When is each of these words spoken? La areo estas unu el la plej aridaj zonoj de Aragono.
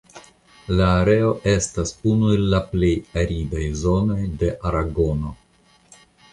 La 0.77 0.87
areo 1.01 1.27
estas 1.51 1.91
unu 2.13 2.33
el 2.37 2.49
la 2.55 2.63
plej 2.73 2.91
aridaj 3.25 3.69
zonoj 3.85 4.21
de 4.43 4.53
Aragono. 4.71 5.39